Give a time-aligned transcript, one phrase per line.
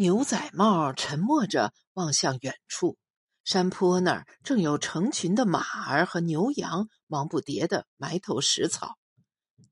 [0.00, 2.96] 牛仔帽沉默着望向远处，
[3.44, 8.96] 山坡那儿正有成群的马儿和牛羊忙不迭地埋头食草。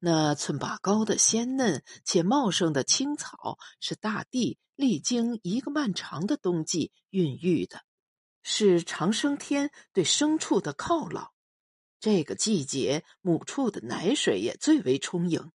[0.00, 7.80] 那寸把高的鲜嫩且茂盛的青草，是大地历经一个漫长的冬季孕育的，
[8.42, 11.30] 是长生天对牲畜的犒劳。
[12.00, 15.50] 这个季节，母畜的奶水也最为充盈，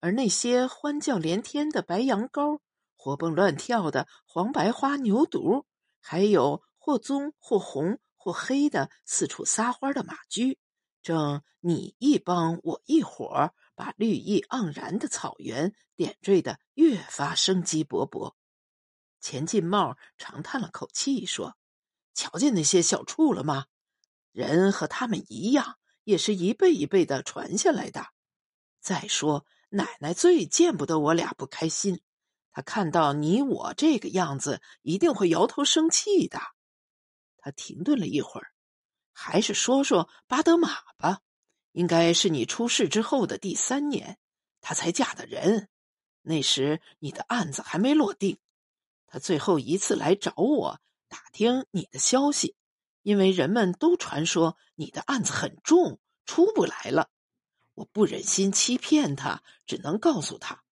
[0.00, 2.60] 而那些欢叫连天的白羊羔。
[2.98, 5.64] 活蹦乱跳的黄白花牛犊，
[6.00, 10.58] 还有或棕或红或黑的四处撒欢的马驹，
[11.00, 18.34] 正你一帮我一伙儿，把绿意盎然的草原点缀的越发生机勃勃。
[19.20, 21.56] 钱进茂长叹了口气说
[22.14, 23.66] ：“瞧见那些小畜了吗？
[24.32, 28.08] 人和他们一样，也是一辈一辈的传下来的。
[28.80, 32.00] 再说，奶奶最见不得我俩不开心。”
[32.58, 36.40] 他看到你我这个样子，一定会摇头生气的。
[37.36, 38.50] 他停顿了一会儿，
[39.12, 41.20] 还是说说巴德玛吧。
[41.70, 44.18] 应该是你出事之后的第三年，
[44.60, 45.68] 他才嫁的人。
[46.22, 48.40] 那时你的案子还没落定。
[49.06, 52.56] 他最后一次来找我打听你的消息，
[53.02, 57.08] 因为人们都传说你的案子很重，出不来了。
[57.74, 60.64] 我不忍心欺骗他，只能告诉他。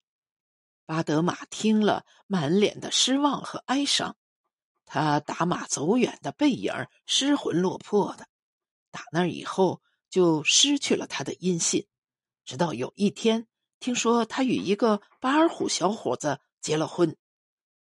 [0.86, 4.16] 巴德玛听了，满脸的失望和哀伤。
[4.84, 6.72] 他打马走远的背影
[7.06, 8.28] 失魂落魄的。
[8.92, 11.86] 打那以后，就失去了他的音信。
[12.44, 13.48] 直到有一天，
[13.80, 17.16] 听说他与一个巴尔虎小伙子结了婚。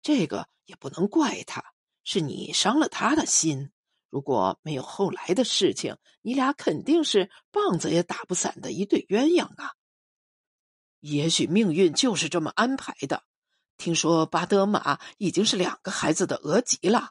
[0.02, 1.64] 这个也不能怪他，
[2.02, 3.70] 是你伤了他的心。
[4.10, 9.74] 如果没有后来的事情，你俩肯定是棒子也打不散的一对鸳鸯啊。
[11.06, 13.22] 也许命运就是这么安排的。
[13.76, 17.10] 听说巴德玛已经是两个孩子的额吉了。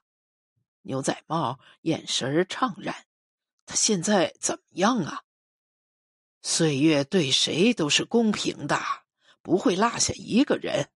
[0.81, 2.95] 牛仔帽眼神怅然。
[3.65, 5.21] 他现在怎么样啊？
[6.43, 8.79] 岁月对谁都是公平的，
[9.41, 10.89] 不会落下一个人。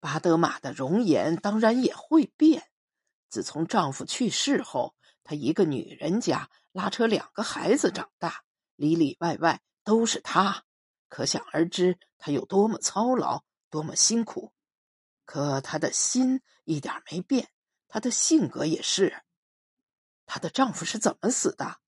[0.00, 2.68] 巴德玛的容颜当然也会变。
[3.28, 8.42] 自从丈夫去世后，她一个女人家拉扯两个孩子长大，
[8.74, 10.64] 里里外外都是她。
[11.10, 14.54] 可想而知，她有多么操劳，多么辛苦。
[15.24, 17.50] 可她的心一点没变，
[17.88, 19.24] 她的性格也是。
[20.24, 21.78] 她的丈夫是怎么死的？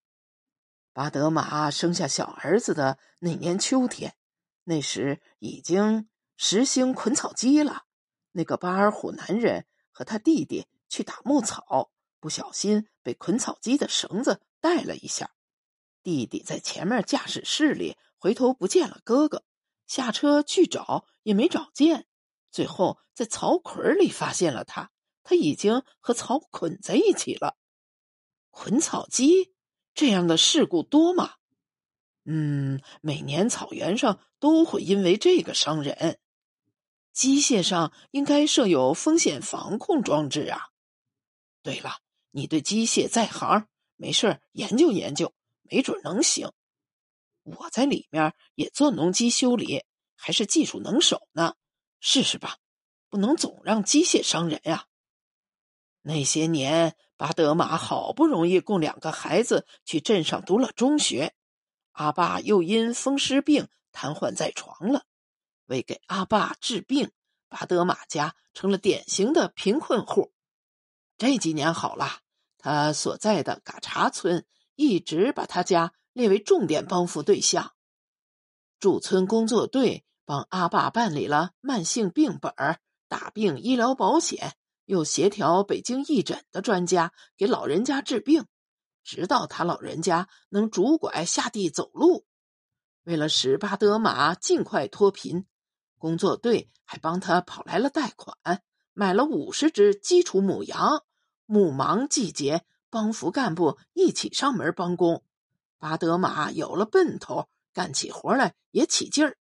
[0.93, 4.17] 巴德玛生下小儿子的那年秋天，
[4.65, 7.85] 那时已经实行捆草机了。
[8.33, 15.31] 那个巴尔虎男人和他弟弟去打牧草，不小心被捆草机的绳子带了一下。
[16.03, 17.97] 弟弟在前面驾驶室里。
[18.23, 19.43] 回头不见了哥哥，
[19.89, 22.07] 下车去找也没找见，
[22.53, 24.93] 最后在草捆里发现了他，
[25.25, 27.57] 他已经和草捆在一起了。
[28.51, 29.53] 捆草机
[29.93, 31.33] 这样的事故多吗？
[32.25, 36.21] 嗯，每年草原上都会因为这个伤人。
[37.13, 40.69] 机械上应该设有风险防控装置啊。
[41.65, 41.99] 对了，
[42.31, 43.67] 你对机械在行，
[43.97, 46.53] 没事研究研究，没准能行。
[47.43, 51.55] 我在里面也做农机修理，还是技术能手呢，
[51.99, 52.59] 试试吧，
[53.09, 54.87] 不能总让机械伤人呀。
[56.03, 61.35] 那些年，巴德玛好不容易供两个孩子去镇上读了中学，
[61.93, 65.05] 阿爸又因风湿病瘫痪在床了。
[65.67, 67.11] 为给阿爸治病，
[67.49, 70.33] 巴德玛家成了典型的贫困户。
[71.19, 72.21] 这几年好了，
[72.59, 75.93] 他所在的嘎查村一直把他家。
[76.13, 77.73] 列为重点帮扶对象，
[78.79, 82.53] 驻村工作队帮阿爸办理了慢性病本、
[83.09, 88.45] 大病医疗保险，又协调北京义诊的专家给老人家治病，
[89.03, 92.27] 直到他老人家能拄拐下地走路。
[93.05, 95.47] 为了使巴德玛尽快脱贫，
[95.99, 98.37] 工作队还帮他跑来了贷款，
[98.93, 101.05] 买了五十只基础母羊。
[101.47, 105.25] 牧忙季节，帮扶干部一起上门帮工。
[105.83, 109.37] 巴德玛有了奔头，干起活来也起劲儿。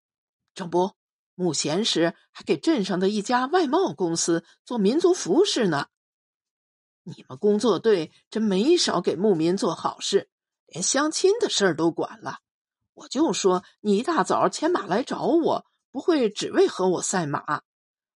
[0.56, 0.94] 正不，
[1.36, 5.86] 牧闲时还给镇上的一家外贸公司做民族服饰呢。
[7.04, 10.32] 你们工作队真没少给牧民做好事，
[10.66, 12.40] 连相亲的事儿都管了。
[12.96, 17.62] 我就说你一大早牵马来找我，不会只为和我赛马？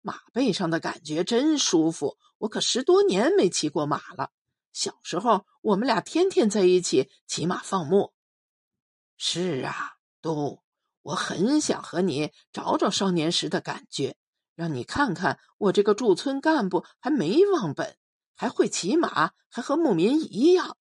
[0.00, 4.30] 马背上的感觉真舒服，我可十多年没骑过马了。
[4.72, 8.12] 小时候，我们俩天天在一起骑马放牧。
[9.16, 10.62] 是啊，都，
[11.02, 14.16] 我很想和你找找少年时的感觉。
[14.54, 17.96] 让你看看我这个驻村干部还没忘本，
[18.34, 20.76] 还会骑马，还和牧民一样。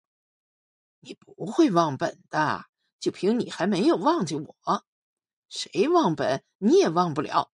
[0.99, 2.65] 你不会忘本的，
[2.99, 4.85] 就凭你还没有忘记我。
[5.47, 7.51] 谁忘本，你也忘不了。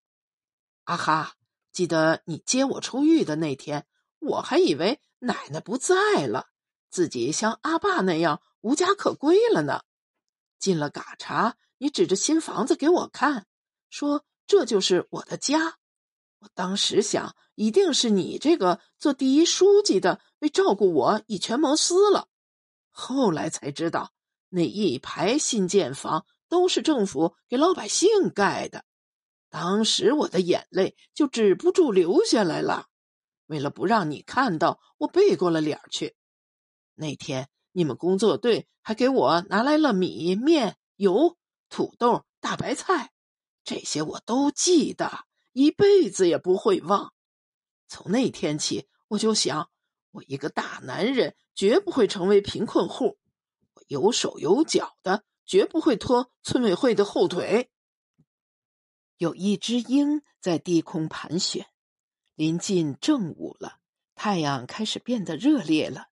[0.86, 1.36] 阿哈，
[1.72, 3.88] 记得你接我出狱的那天，
[4.20, 6.48] 我还以为奶奶不在了，
[6.90, 9.82] 自己像阿爸那样无家可归了呢。
[10.60, 13.46] 进了嘎查，你指着新房子给我看，
[13.90, 15.78] 说这就是我的家。
[16.40, 22.28] 我当时想，一定是你这个做第一书记的为照顾我以权谋私了。
[22.92, 24.12] 后来才知道，
[24.50, 28.86] 那一排新建房都是政府给老百姓盖的。
[29.50, 32.88] 当时我的眼泪就止不住流下来了。
[33.48, 36.16] 为了不让你看到，我背过了脸去。
[36.94, 41.38] 那天你们工作队还给我拿来了米面油、
[41.70, 43.12] 土豆、大白菜，
[43.64, 47.14] 这些我都记得，一辈子也不会忘。
[47.88, 49.70] 从那天起，我就想。
[50.12, 53.20] 我一个大男人绝不会成为贫困户，
[53.74, 57.70] 我有手有脚的，绝不会拖村委会的后腿。
[59.18, 61.68] 有一只鹰在低空盘旋，
[62.38, 63.80] 临近正午了，
[64.14, 66.10] 太阳开始变得热烈了，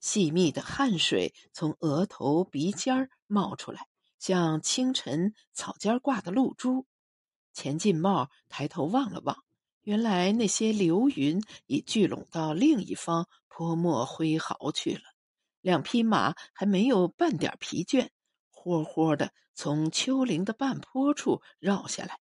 [0.00, 3.88] 细密的汗水从额头、鼻尖冒出来，
[4.18, 6.84] 像清晨草尖挂的露珠。
[7.54, 9.44] 钱进茂抬头望了望。
[9.80, 15.00] 原来那些流云已聚拢到另一方泼墨挥毫去了，
[15.62, 18.10] 两匹马还没有半点疲倦，
[18.50, 22.18] 活活的从丘陵的半坡处绕下来。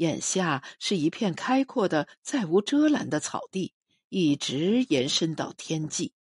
[0.00, 3.74] 眼下是一片开阔的、再无遮拦的草地，
[4.08, 6.14] 一直延伸到天际。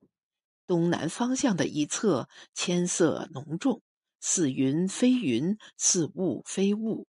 [0.67, 3.81] 东南方向的一侧铅色浓重，
[4.19, 7.07] 似云非云，似雾非雾。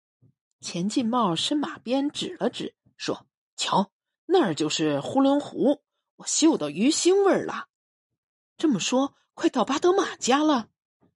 [0.60, 3.26] 钱进茂伸马鞭指了指，说。
[3.56, 3.90] 瞧，
[4.24, 5.82] 那儿就是呼伦湖，
[6.16, 7.66] 我嗅到鱼腥味儿了。
[8.56, 10.68] 这么说，快到巴德玛家了？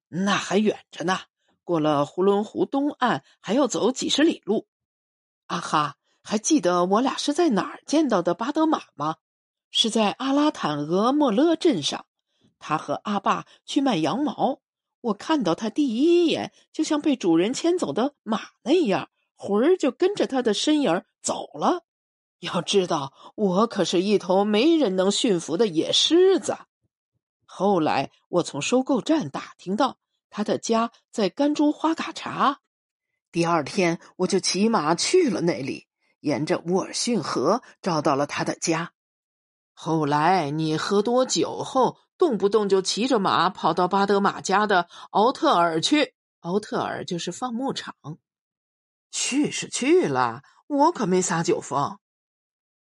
[0.09, 1.21] 那还远着呢。
[1.63, 4.67] 过了呼伦湖东岸，还要走几十里路。
[5.47, 9.17] 阿哈，还记得我俩是在哪儿见到的巴德玛吗？
[9.71, 12.07] 是在阿拉坦俄莫勒镇上。
[12.59, 14.61] 他和阿爸去卖羊毛，
[15.03, 21.85] 我看到他第一眼，就像被主人牵走的马那样，魂儿就跟着他的身影走了。
[22.41, 26.57] 要知道，我可是一头没人能驯服的野狮子。
[27.45, 29.99] 后来，我从收购站打听到
[30.31, 32.61] 他的家在甘珠花嘎查。
[33.35, 35.89] 第二天，我就骑马去了那里，
[36.21, 38.93] 沿着乌尔逊河找到了他的家。
[39.73, 46.15] 后来，你喝多酒后，动不动就骑着马跑到巴德玛家的奥特尔去。
[46.43, 47.97] 奥特尔就是放牧场。
[49.11, 51.99] 去是去了，我可没撒酒疯。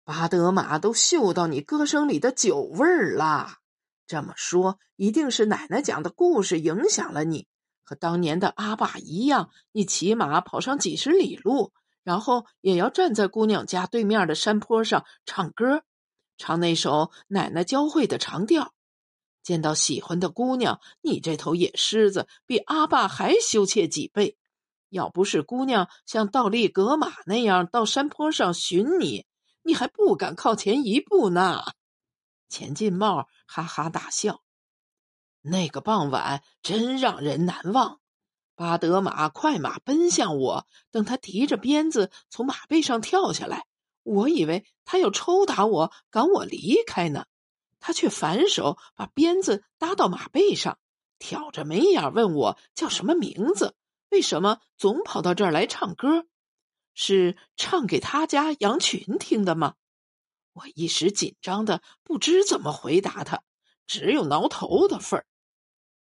[0.02, 3.58] 巴德玛都嗅到你歌声里的酒味儿了。
[4.06, 7.46] 这么说，一定是奶奶讲的故事影响了你，
[7.88, 11.72] 和当年的阿爸一样，你骑马跑上几十里路，
[12.04, 15.84] 然后也要站在姑娘家对面的山坡上唱歌，
[16.36, 18.74] 唱那首奶奶教会的长调。
[19.42, 24.36] 见到喜欢的姑娘，你这头野狮子比阿爸还羞怯几倍。
[24.90, 29.24] 要不是姑娘像倒立格马那样到山坡上寻你。
[29.62, 31.62] 你还不敢靠前一步呢！
[32.50, 34.42] 钱进茂哈哈大笑。
[35.50, 38.00] 那个傍晚真让人难忘。
[38.54, 43.66] 巴德玛快马奔向我，等他提着鞭子从马背上跳下来，
[44.02, 47.26] 我以为他要抽打我，赶我离开呢。
[47.80, 50.78] 他却反手把鞭子搭到马背上，
[51.20, 53.76] 挑着眉眼问我叫什么名字，
[54.10, 56.26] 为什么总跑到这儿来唱歌。
[56.94, 59.74] 是唱给他家羊群听的吗？
[60.54, 63.44] 我一时紧张的不知怎么回答他，
[63.86, 65.24] 只有挠头的份儿。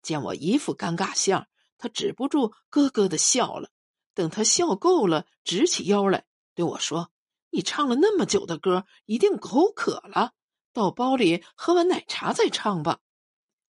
[0.08, 1.48] 见我一副尴尬相，
[1.78, 3.70] 他止不住咯咯的笑了。
[4.14, 6.24] 等他笑够了，直起腰来
[6.56, 7.12] 对我说
[7.52, 10.32] ：“你唱了那么久的歌，一定口渴了，
[10.72, 13.00] 到包里喝碗奶茶再唱吧。”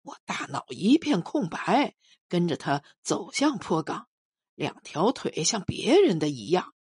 [0.01, 1.93] 我大脑一片空白，
[2.27, 4.07] 跟着他走向坡岗，
[4.55, 6.73] 两条腿像别人的一样。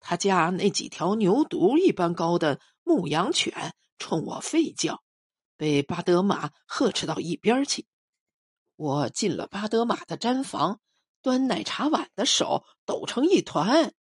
[0.00, 5.02] 他家那几条牛犊一般高的牧羊犬冲我吠叫，
[5.58, 7.86] 被巴德玛呵斥到一边去。
[8.76, 10.80] 我进了巴德玛的毡房，
[11.22, 13.94] 端奶茶碗的手抖成一团。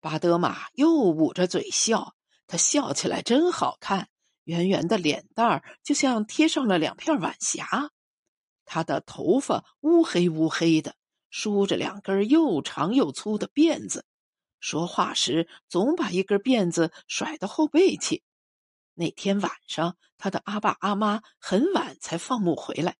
[0.00, 2.14] 巴德玛又捂着嘴笑，
[2.46, 4.08] 他笑起来真好看，
[4.44, 7.90] 圆圆的脸蛋儿就像贴上了两片晚霞。
[8.64, 10.94] 他的头发乌黑乌黑的，
[11.28, 14.06] 梳着两根又长又粗的辫子。
[14.60, 18.22] 说话时总把一根辫子甩到后背去。
[18.94, 22.96] 那天晚上，他的阿爸阿妈很晚才放牧回来，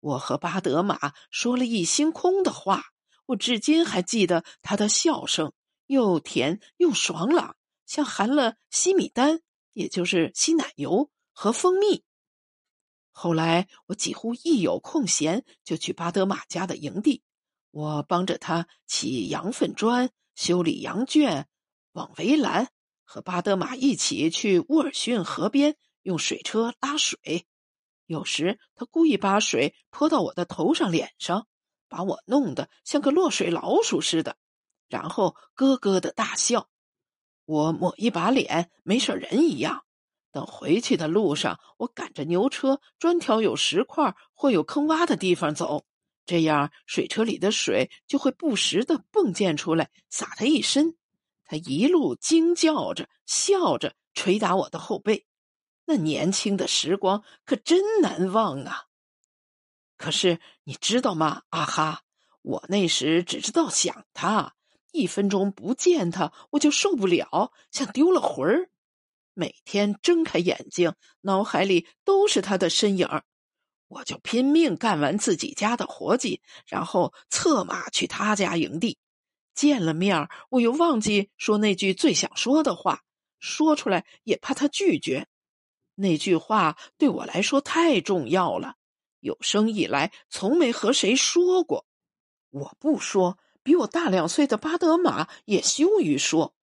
[0.00, 2.86] 我和巴德玛说了一星空的话。
[3.26, 5.52] 我至今还记得他的笑声，
[5.86, 7.54] 又甜又爽朗，
[7.86, 9.40] 像含了西米丹，
[9.72, 12.02] 也就是稀奶油和蜂蜜。
[13.12, 17.22] 后来我几乎一有空闲就去巴德玛家的营地，
[17.70, 21.46] 我帮着他起羊粪砖、修理羊圈、
[21.92, 22.70] 网围栏，
[23.04, 27.46] 和巴德玛一起去沃尔逊河边用水车拉水。
[28.10, 31.46] 有时他故意把水泼到我的头上、脸上。
[31.88, 34.36] 把我弄得像个落水老鼠似的，
[34.88, 36.68] 然后咯咯的大笑。
[37.46, 39.82] 我抹一把脸，没事人一样。
[40.30, 45.84] 等回去的路上，我赶着牛车，专挑有石块或有坑洼的地方走，
[46.26, 50.96] 这样水车里的水就会不时的迸溅出来，洒他一身。
[51.44, 55.26] 他一路惊叫着、笑着，捶打我的后背。
[55.90, 58.84] 那年轻的时光可真难忘啊！
[59.96, 62.02] 可是你知道吗，阿哈？
[62.42, 64.54] 我那时只知道想他，
[64.92, 68.70] 一分钟不见他，我就受不了，像丢了魂儿。
[69.34, 73.08] 每天睁开眼睛，脑海里都是他的身影
[73.88, 78.96] 我就拼命干完自己家的活计，然后策马去他家营地。
[79.56, 83.02] 见了面我又忘记说那句最想说的话，
[83.40, 85.26] 说出来也怕他拒绝。
[86.00, 88.76] 那句话对我来说太重要了。
[89.20, 91.84] 有生以来从没和谁说过，
[92.48, 96.54] 我不说，比我大两岁的巴德玛也羞于说。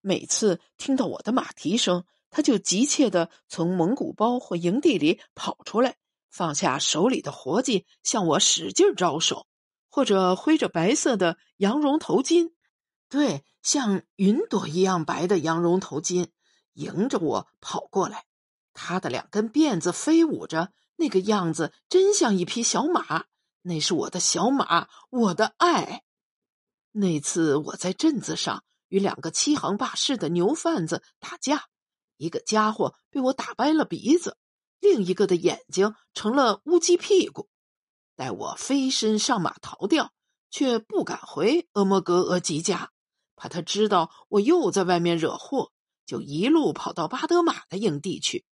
[0.00, 5.96] 每次听到我的马蹄声，他就急切地从蒙古包或营地里跑出来，
[6.30, 9.48] 放下手里的活计，向我使劲招手，
[9.88, 12.52] 或者挥着白色的羊绒头巾，
[13.08, 16.28] 对，像云朵一样白的羊绒头巾，
[16.74, 18.26] 迎着我跑过来，
[18.74, 20.72] 他的两根辫子飞舞着。
[20.96, 23.24] 那个样子真像一匹小马，
[23.62, 26.04] 那是我的小马，我的爱。
[26.92, 31.64] 那次我在镇子上与两个欺行霸市的牛贩子打架，
[32.16, 34.36] 一个家伙被我打掰了鼻子，
[34.78, 37.48] 另一个的眼睛成了乌鸡屁股。
[38.14, 40.12] 待我飞身上马逃掉，
[40.48, 42.92] 却不敢回阿莫格额吉家，
[43.34, 45.72] 怕他知道我又在外面惹祸，
[46.06, 48.44] 就一路跑到巴德玛的营地去。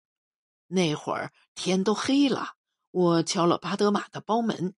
[0.73, 2.53] 那会儿天都黑了，
[2.91, 4.73] 我敲了巴德玛的包门，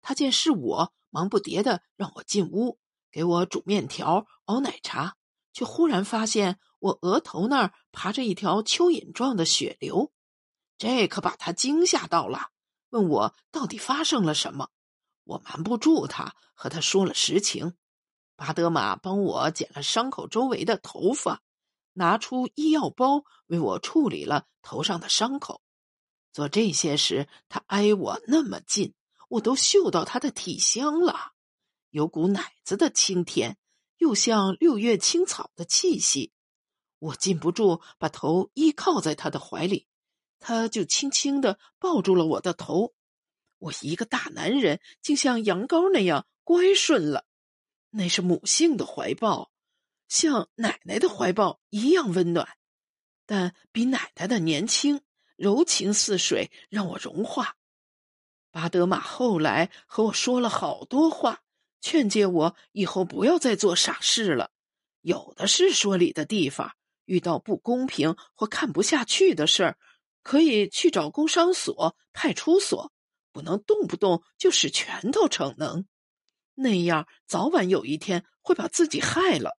[0.00, 2.78] 他见是我，忙不迭的让我进屋，
[3.10, 5.16] 给我煮面条、熬奶茶，
[5.52, 10.12] 却忽然发现我额头那儿爬着一条蚯蚓状的血流，
[10.78, 12.48] 这可把他惊吓到了，
[12.88, 14.70] 问我到底发生了什么。
[15.24, 17.74] 我瞒不住他，和他说了实情。
[18.34, 21.42] 巴德玛帮我剪了伤口周围的头发。
[21.94, 25.62] 拿出医药包为我处理了头上的伤口。
[26.32, 28.92] 做这些时，他挨我那么近，
[29.28, 31.32] 我都嗅到他的体香了，
[31.90, 33.56] 有股奶子的清甜，
[33.98, 36.32] 又像六月青草的气息。
[36.98, 39.86] 我禁不住把头依靠在他的怀里，
[40.40, 42.94] 他就轻轻的抱住了我的头。
[43.58, 47.26] 我一个大男人，竟像羊羔那样乖顺了。
[47.90, 49.52] 那是母性的怀抱。
[50.08, 52.48] 像奶奶的怀抱一样温暖，
[53.26, 55.00] 但比奶奶的年轻，
[55.36, 57.56] 柔情似水，让我融化。
[58.50, 61.40] 巴德玛后来和我说了好多话，
[61.80, 64.52] 劝诫我以后不要再做傻事了。
[65.00, 69.78] 有的是说理的地方，遇到不公平或看不下去的事儿，
[70.22, 72.92] 可以去找工商所、派出所，
[73.32, 75.86] 不能动不动就使拳头逞能，
[76.54, 79.58] 那样早晚有一天会把自己害了。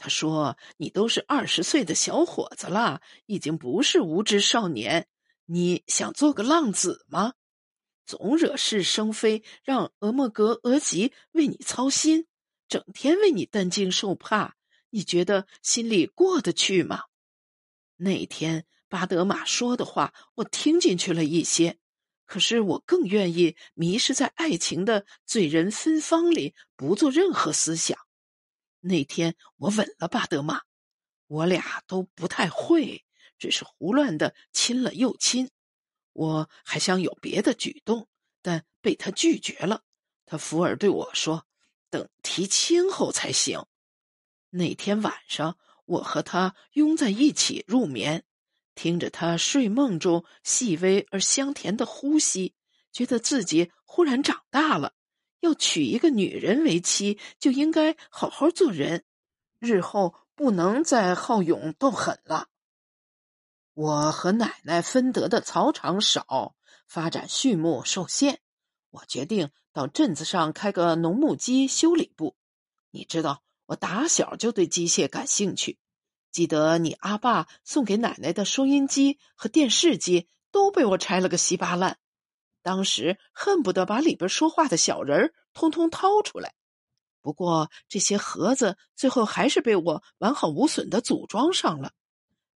[0.00, 5.08] 他说：“你都是二十岁的小伙子了，已经不是无知少年。
[5.46, 7.34] 你想做个浪子吗？
[8.06, 12.26] 总惹是生非，让俄莫格俄吉为你操心，
[12.68, 14.54] 整天为你担惊受怕，
[14.90, 17.02] 你觉得心里过得去吗？”
[18.00, 21.78] 那天巴德玛说的话，我听进去了一些，
[22.24, 27.98] 可是我更愿意迷失在爱情的醉人芬芳里，不做任何思想。
[28.80, 30.62] 那天我吻了巴德玛，
[31.26, 33.04] 我俩都不太会，
[33.38, 35.50] 只是胡乱的亲了又亲。
[36.12, 38.08] 我还想有别的举动，
[38.42, 39.82] 但被他拒绝了。
[40.26, 41.46] 他伏耳对我说
[41.90, 43.64] ：“等提亲后才行。”
[44.50, 48.24] 那天晚上，我和他拥在一起入眠，
[48.74, 52.54] 听着他睡梦中细微而香甜的呼吸，
[52.92, 54.94] 觉得自己忽然长大了。
[55.40, 59.04] 要娶一个女人为妻，就应该好好做人。
[59.58, 62.48] 日后不能再好勇斗狠了。
[63.74, 66.54] 我和奶奶分得的草场少，
[66.86, 68.38] 发展畜牧受限，
[68.90, 72.36] 我决定到镇子上开个农牧机修理部。
[72.90, 75.78] 你知道，我打小就对机械感兴趣。
[76.30, 81.98] 记得你阿爸送给奶奶的收音机和电视机都被我拆了个稀巴烂，
[82.68, 86.52] 当时恨不得把里边说话的小人儿通通掏出来。
[87.22, 91.92] 不过这些盒子最后还是被我完好无损的组装上了。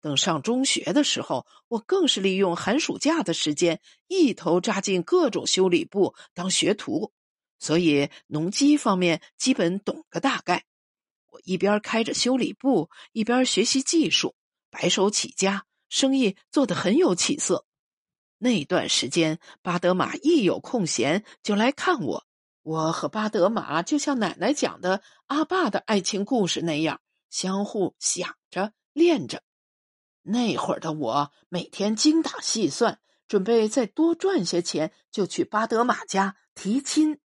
[0.01, 7.13] 等上中学的时候，我更是利用寒暑假的时间，一头扎进各种修理部当学徒，
[7.59, 10.65] 所以农机方面基本懂个大概。
[11.27, 14.33] 我一边开着修理部，一边学习技术，
[14.71, 17.67] 白手起家，生意做得很有起色。
[18.39, 22.25] 那段时间，巴德玛一有空闲就来看我，
[22.63, 29.43] 我和巴德玛就像奶奶讲的阿爸的爱情故事那样，相互想着练着。
[30.21, 37.19] 那会儿的我每天精打细算，准备再多赚些钱，就去巴德玛家提亲。